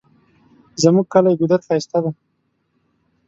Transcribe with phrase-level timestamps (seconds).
[0.81, 2.11] زمونږ کلی ګودر ښایسته ده